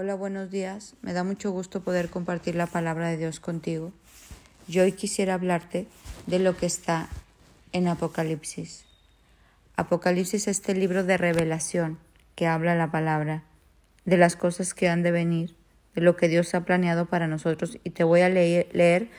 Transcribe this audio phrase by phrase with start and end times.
[0.00, 0.94] Hola, buenos días.
[1.02, 3.92] Me da mucho gusto poder compartir la palabra de Dios contigo.
[4.68, 5.88] Yo hoy quisiera hablarte
[6.28, 7.08] de lo que está
[7.72, 8.84] en Apocalipsis.
[9.74, 11.98] Apocalipsis es este libro de revelación
[12.36, 13.42] que habla la palabra,
[14.04, 15.56] de las cosas que han de venir,
[15.96, 19.10] de lo que Dios ha planeado para nosotros y te voy a leer,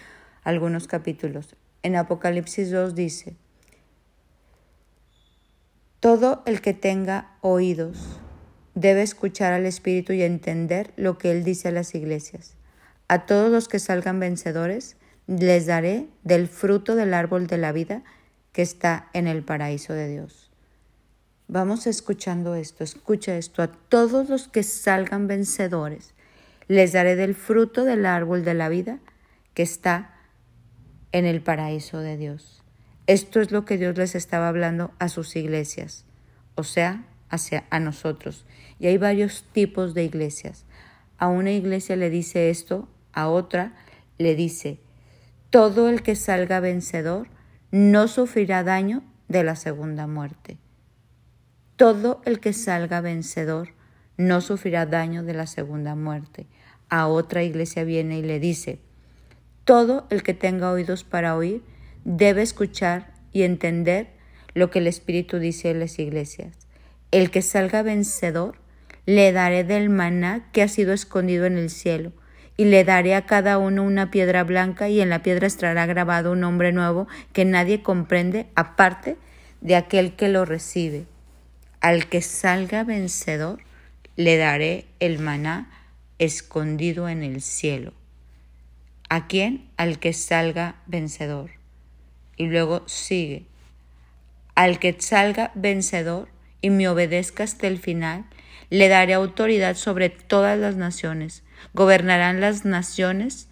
[0.45, 1.57] algunos capítulos.
[1.83, 3.35] En Apocalipsis 2 dice,
[5.99, 8.21] todo el que tenga oídos,
[8.79, 12.55] debe escuchar al Espíritu y entender lo que Él dice a las iglesias.
[13.09, 14.95] A todos los que salgan vencedores,
[15.27, 18.03] les daré del fruto del árbol de la vida
[18.53, 20.49] que está en el paraíso de Dios.
[21.47, 23.61] Vamos escuchando esto, escucha esto.
[23.61, 26.13] A todos los que salgan vencedores,
[26.67, 28.99] les daré del fruto del árbol de la vida
[29.55, 30.15] que está
[31.11, 32.63] en el paraíso de Dios.
[33.07, 36.05] Esto es lo que Dios les estaba hablando a sus iglesias,
[36.55, 38.45] o sea, hacia a nosotros.
[38.79, 40.65] Y hay varios tipos de iglesias.
[41.17, 43.73] A una iglesia le dice esto, a otra
[44.17, 44.79] le dice,
[45.49, 47.27] todo el que salga vencedor
[47.71, 50.57] no sufrirá daño de la segunda muerte.
[51.75, 53.69] Todo el que salga vencedor
[54.17, 56.47] no sufrirá daño de la segunda muerte.
[56.89, 58.79] A otra iglesia viene y le dice,
[59.63, 61.63] todo el que tenga oídos para oír
[62.03, 64.07] debe escuchar y entender
[64.53, 66.68] lo que el Espíritu dice en las iglesias.
[67.11, 68.55] El que salga vencedor,
[69.05, 72.11] le daré del maná que ha sido escondido en el cielo,
[72.57, 76.33] y le daré a cada uno una piedra blanca, y en la piedra estará grabado
[76.33, 79.17] un nombre nuevo que nadie comprende aparte
[79.61, 81.05] de aquel que lo recibe.
[81.81, 83.59] Al que salga vencedor,
[84.15, 85.71] le daré el maná
[86.19, 87.93] escondido en el cielo.
[89.09, 89.67] ¿A quién?
[89.77, 91.51] Al que salga vencedor.
[92.37, 93.45] Y luego sigue.
[94.53, 96.27] Al que salga vencedor,
[96.61, 98.25] y me obedezca hasta el final,
[98.69, 101.43] le daré autoridad sobre todas las naciones.
[101.73, 103.47] Gobernarán las naciones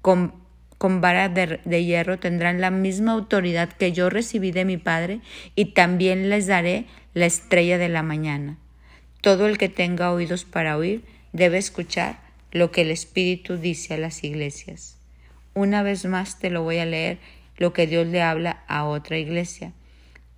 [0.00, 0.34] con,
[0.78, 5.20] con vara de, de, hierro, tendrán la misma autoridad que yo recibí de mi Padre,
[5.54, 8.58] y también les daré la estrella de la mañana.
[9.20, 13.98] Todo el que tenga oídos para oír debe escuchar lo que el Espíritu dice a
[13.98, 14.98] las iglesias.
[15.54, 17.18] Una vez más te lo voy a leer,
[17.56, 19.72] lo que Dios le habla a otra iglesia.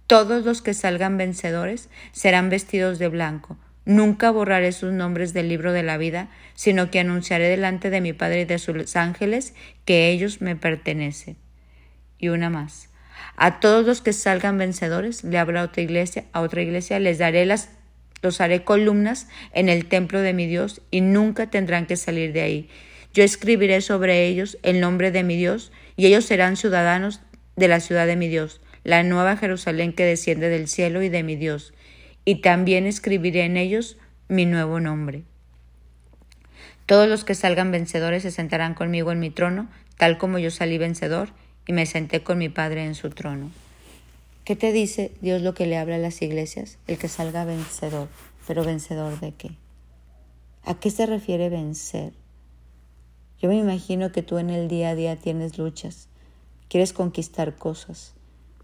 [0.07, 3.57] Todos los que salgan vencedores serán vestidos de blanco.
[3.87, 8.13] Nunca borraré sus nombres del libro de la vida, sino que anunciaré delante de mi
[8.13, 9.55] Padre y de sus ángeles
[9.87, 11.37] que ellos me pertenecen.
[12.19, 12.91] Y una más.
[13.37, 17.47] A todos los que salgan vencedores, le habla otra iglesia, a otra iglesia, les daré
[17.47, 17.71] las,
[18.21, 22.43] los haré columnas en el templo de mi Dios y nunca tendrán que salir de
[22.43, 22.69] ahí.
[23.15, 27.21] Yo escribiré sobre ellos el nombre de mi Dios y ellos serán ciudadanos
[27.57, 31.23] de la ciudad de mi Dios la nueva Jerusalén que desciende del cielo y de
[31.23, 31.75] mi Dios,
[32.25, 33.97] y también escribiré en ellos
[34.29, 35.25] mi nuevo nombre.
[36.87, 40.79] Todos los que salgan vencedores se sentarán conmigo en mi trono, tal como yo salí
[40.79, 41.31] vencedor
[41.67, 43.51] y me senté con mi Padre en su trono.
[44.45, 46.77] ¿Qué te dice Dios lo que le habla a las iglesias?
[46.87, 48.09] El que salga vencedor.
[48.47, 49.53] ¿Pero vencedor de qué?
[50.65, 52.13] ¿A qué se refiere vencer?
[53.41, 56.09] Yo me imagino que tú en el día a día tienes luchas,
[56.69, 58.15] quieres conquistar cosas,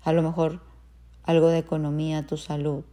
[0.03, 0.61] a lo mejor
[1.23, 2.85] algo de economía, tu salud.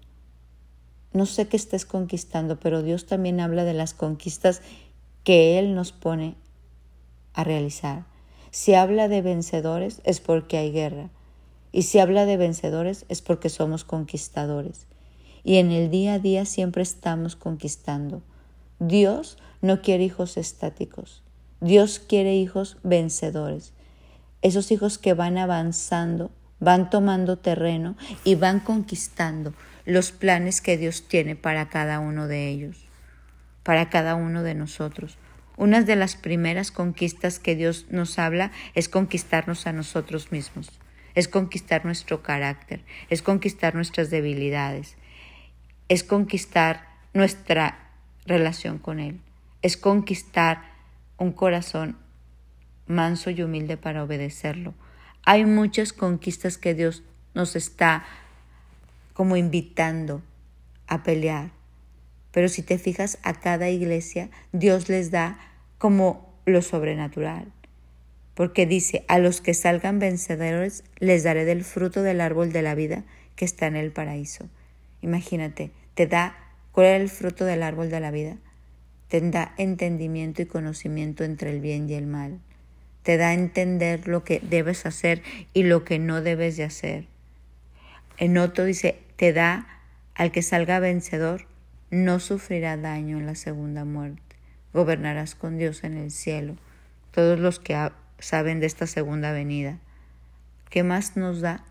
[1.14, 4.62] No sé qué estés conquistando, pero Dios también habla de las conquistas
[5.24, 6.36] que Él nos pone
[7.34, 8.06] a realizar.
[8.52, 11.10] Si habla de vencedores es porque hay guerra.
[11.72, 14.88] Y si habla de vencedores es porque somos conquistadores.
[15.44, 18.22] Y en el día a día siempre estamos conquistando.
[18.80, 21.24] Dios no quiere hijos estáticos.
[21.62, 23.74] Dios quiere hijos vencedores.
[24.42, 29.54] Esos hijos que van avanzando van tomando terreno y van conquistando
[29.86, 32.78] los planes que Dios tiene para cada uno de ellos,
[33.64, 35.18] para cada uno de nosotros.
[35.56, 40.72] Una de las primeras conquistas que Dios nos habla es conquistarnos a nosotros mismos,
[41.16, 44.98] es conquistar nuestro carácter, es conquistar nuestras debilidades,
[45.90, 47.92] es conquistar nuestra
[48.26, 49.22] relación con Él,
[49.62, 50.62] es conquistar
[51.18, 51.98] un corazón
[52.86, 54.74] manso y humilde para obedecerlo,
[55.28, 57.04] hay muchas conquistas que Dios
[57.34, 58.06] nos está
[59.12, 60.22] como invitando
[60.88, 61.52] a pelear.
[62.32, 65.38] Pero si te fijas a cada iglesia, Dios les da
[65.80, 67.52] como lo sobrenatural.
[68.36, 72.74] Porque dice, a los que salgan vencedores les daré del fruto del árbol de la
[72.74, 73.04] vida
[73.36, 74.48] que está en el paraíso.
[75.02, 76.38] Imagínate, te da,
[76.72, 78.38] ¿cuál es el fruto del árbol de la vida?
[79.10, 82.40] Te da entendimiento y conocimiento entre el bien y el mal
[83.08, 85.24] te da a entender lo que debes hacer
[85.54, 87.06] y lo que no debes de hacer.
[88.18, 89.66] En otro dice, te da
[90.14, 91.48] al que salga vencedor,
[91.90, 94.36] no sufrirá daño en la segunda muerte.
[94.74, 96.58] gobernarás con Dios en el cielo.
[97.12, 97.78] Todos los que
[98.20, 99.80] saben de esta segunda venida.
[100.70, 101.64] ¿Qué más nos da?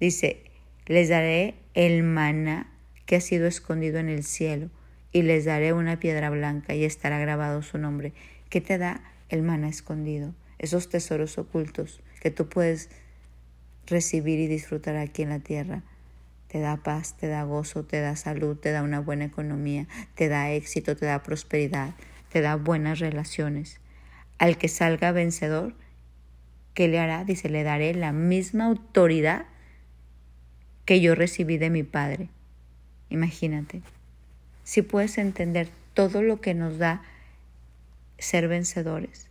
[0.00, 0.42] Dice,
[0.86, 2.72] les daré el maná
[3.04, 4.70] que ha sido escondido en el cielo
[5.12, 8.14] y les daré una piedra blanca y estará grabado su nombre.
[8.48, 10.32] ¿Qué te da el maná escondido?
[10.58, 12.88] Esos tesoros ocultos que tú puedes
[13.86, 15.82] recibir y disfrutar aquí en la tierra.
[16.48, 20.28] Te da paz, te da gozo, te da salud, te da una buena economía, te
[20.28, 21.94] da éxito, te da prosperidad,
[22.30, 23.80] te da buenas relaciones.
[24.38, 25.74] Al que salga vencedor,
[26.74, 27.24] ¿qué le hará?
[27.24, 29.46] Dice, le daré la misma autoridad
[30.84, 32.28] que yo recibí de mi Padre.
[33.08, 33.82] Imagínate,
[34.64, 37.02] si puedes entender todo lo que nos da
[38.18, 39.28] ser vencedores.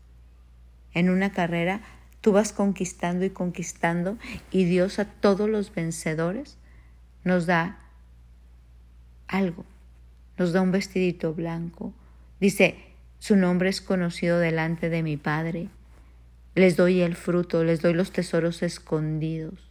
[0.95, 1.81] En una carrera
[2.21, 4.17] tú vas conquistando y conquistando
[4.49, 6.57] y Dios a todos los vencedores
[7.23, 7.77] nos da
[9.27, 9.65] algo,
[10.37, 11.93] nos da un vestidito blanco.
[12.39, 12.77] Dice,
[13.19, 15.69] su nombre es conocido delante de mi Padre.
[16.55, 19.69] Les doy el fruto, les doy los tesoros escondidos,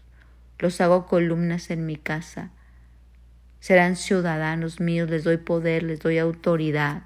[0.58, 2.50] los hago columnas en mi casa.
[3.60, 7.04] Serán ciudadanos míos, les doy poder, les doy autoridad.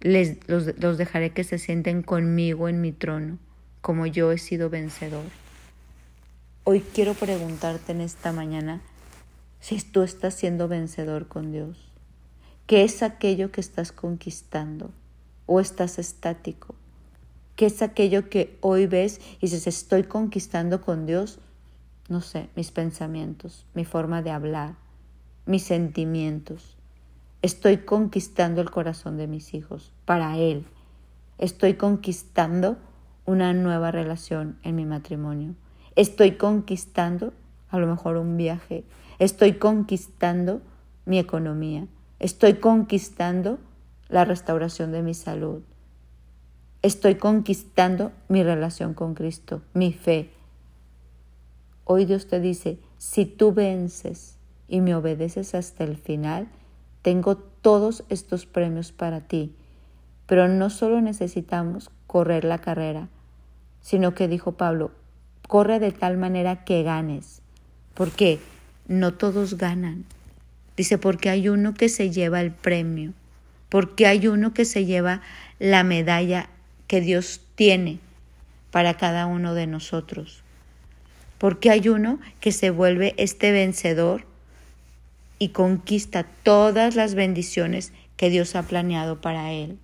[0.00, 3.38] Les, los, los dejaré que se sienten conmigo en mi trono,
[3.80, 5.24] como yo he sido vencedor.
[6.64, 8.80] Hoy quiero preguntarte en esta mañana
[9.60, 11.92] si tú estás siendo vencedor con Dios.
[12.66, 14.90] ¿Qué es aquello que estás conquistando?
[15.46, 16.74] ¿O estás estático?
[17.54, 21.38] ¿Qué es aquello que hoy ves y dices, estoy conquistando con Dios?
[22.08, 24.74] No sé, mis pensamientos, mi forma de hablar,
[25.46, 26.75] mis sentimientos.
[27.46, 30.66] Estoy conquistando el corazón de mis hijos para Él.
[31.38, 32.76] Estoy conquistando
[33.24, 35.54] una nueva relación en mi matrimonio.
[35.94, 37.32] Estoy conquistando
[37.68, 38.82] a lo mejor un viaje.
[39.20, 40.60] Estoy conquistando
[41.04, 41.86] mi economía.
[42.18, 43.60] Estoy conquistando
[44.08, 45.62] la restauración de mi salud.
[46.82, 50.32] Estoy conquistando mi relación con Cristo, mi fe.
[51.84, 56.48] Hoy Dios te dice, si tú vences y me obedeces hasta el final,
[57.06, 59.52] tengo todos estos premios para ti.
[60.26, 63.06] Pero no solo necesitamos correr la carrera,
[63.80, 64.90] sino que dijo Pablo,
[65.46, 67.42] corre de tal manera que ganes.
[67.94, 68.40] porque
[68.88, 70.04] No todos ganan.
[70.76, 73.12] Dice, porque hay uno que se lleva el premio,
[73.68, 75.22] porque hay uno que se lleva
[75.60, 76.48] la medalla
[76.88, 78.00] que Dios tiene
[78.72, 80.42] para cada uno de nosotros,
[81.38, 84.24] porque hay uno que se vuelve este vencedor
[85.38, 89.78] y conquista todas las bendiciones que Dios ha planeado para él.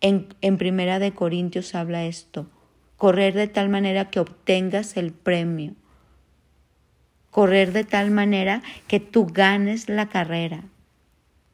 [0.00, 2.48] En, en Primera de Corintios habla esto,
[2.96, 5.74] correr de tal manera que obtengas el premio
[7.36, 10.64] correr de tal manera que tú ganes la carrera.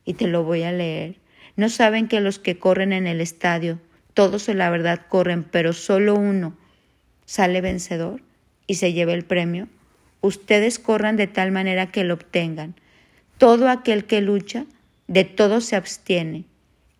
[0.04, 1.16] Y te lo voy a leer.
[1.56, 3.80] No saben que los que corren en el estadio,
[4.14, 6.56] todos en la verdad corren, pero solo uno
[7.24, 8.22] sale vencedor
[8.68, 9.66] y se lleva el premio.
[10.22, 12.74] Ustedes corran de tal manera que lo obtengan.
[13.36, 14.64] Todo aquel que lucha,
[15.08, 16.44] de todo se abstiene.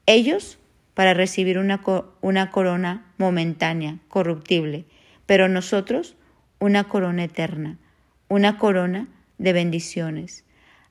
[0.05, 0.59] Ellos
[0.93, 1.81] para recibir una,
[2.21, 4.85] una corona momentánea, corruptible,
[5.25, 6.17] pero nosotros
[6.59, 7.79] una corona eterna
[8.33, 10.45] una corona de bendiciones.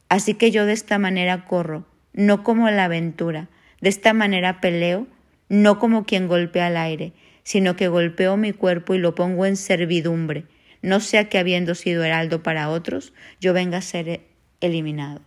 [0.10, 3.48] Así que yo de esta manera corro, no como la aventura,
[3.82, 5.08] de esta manera peleo,
[5.50, 9.58] no como quien golpea al aire, sino que golpeo mi cuerpo y lo pongo en
[9.58, 10.46] servidumbre,
[10.82, 14.22] no sea que habiendo sido heraldo para otros, yo venga a ser
[14.62, 15.22] eliminado.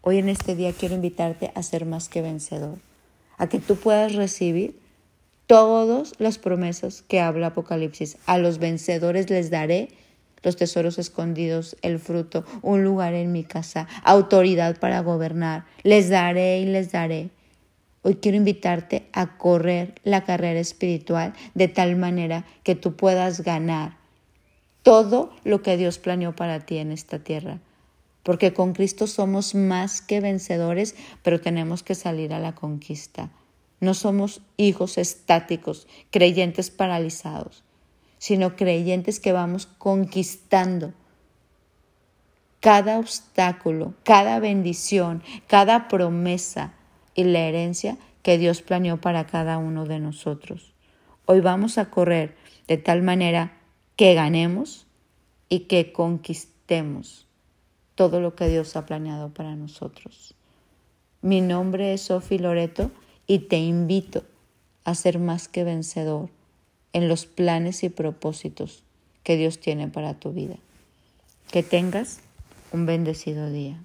[0.00, 2.78] Hoy en este día quiero invitarte a ser más que vencedor,
[3.38, 4.78] a que tú puedas recibir
[5.46, 8.18] todas las promesas que habla Apocalipsis.
[8.26, 9.88] A los vencedores les daré
[10.42, 15.64] los tesoros escondidos, el fruto, un lugar en mi casa, autoridad para gobernar.
[15.82, 17.30] Les daré y les daré.
[18.02, 24.03] Hoy quiero invitarte a correr la carrera espiritual de tal manera que tú puedas ganar
[24.84, 27.58] todo lo que Dios planeó para ti en esta tierra.
[28.22, 33.30] Porque con Cristo somos más que vencedores, pero tenemos que salir a la conquista.
[33.80, 37.64] No somos hijos estáticos, creyentes paralizados
[38.24, 40.94] sino creyentes que vamos conquistando
[42.58, 46.72] cada obstáculo, cada bendición, cada promesa
[47.14, 50.72] y la herencia que Dios planeó para cada uno de nosotros.
[51.26, 52.34] Hoy vamos a correr
[52.66, 53.58] de tal manera
[53.96, 54.86] que ganemos
[55.48, 57.26] y que conquistemos
[57.94, 60.34] todo lo que Dios ha planeado para nosotros.
[61.22, 62.90] Mi nombre es Sofi Loreto
[63.26, 64.24] y te invito
[64.84, 66.28] a ser más que vencedor
[66.92, 68.82] en los planes y propósitos
[69.22, 70.56] que Dios tiene para tu vida.
[71.50, 72.20] Que tengas
[72.72, 73.78] un bendecido día.